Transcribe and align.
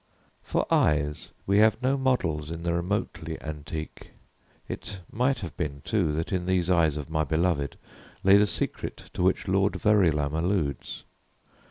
For 0.41 0.65
eyes 0.73 1.29
we 1.45 1.59
have 1.59 1.79
no 1.83 1.95
models 1.95 2.49
in 2.49 2.63
the 2.63 2.73
remotely 2.73 3.39
antique. 3.39 4.09
It 4.67 5.01
might 5.11 5.41
have 5.41 5.55
been, 5.57 5.81
too, 5.85 6.11
that 6.13 6.31
in 6.31 6.47
these 6.47 6.71
eyes 6.71 6.97
of 6.97 7.07
my 7.07 7.23
beloved 7.23 7.77
lay 8.23 8.37
the 8.37 8.47
secret 8.47 9.11
to 9.13 9.21
which 9.21 9.47
Lord 9.47 9.73
Verulam 9.75 10.33
alludes. 10.33 11.03